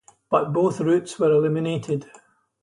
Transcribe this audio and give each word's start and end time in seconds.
But 0.31 0.51
both 0.51 0.79
routes 0.79 1.19
were 1.19 1.31
eliminated. 1.31 2.09